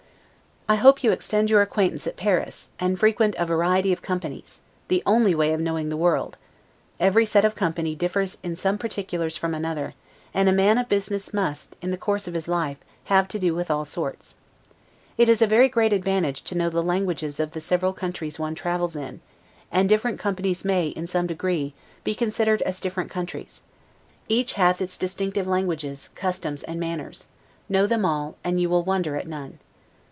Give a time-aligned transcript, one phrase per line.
[0.69, 5.35] I hope you extend your acquaintance at Paris, and frequent variety of companies; the only
[5.35, 6.37] way of knowing the world;
[6.97, 9.95] every set of company differs in some particulars from another;
[10.33, 13.53] and a man of business must, in the course of his life, have to do
[13.53, 14.37] with all sorts.
[15.17, 18.55] It is a very great advantage to know the languages of the several countries one
[18.55, 19.19] travels in;
[19.73, 21.73] and different companies may, in some degree,
[22.05, 23.63] be considered as different countries;
[24.29, 27.25] each hath its distinctive language, customs, and manners:
[27.67, 29.59] know them all, and you will wonder at none.